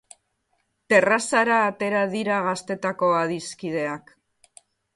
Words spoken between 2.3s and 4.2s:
gaztetako adiskideak.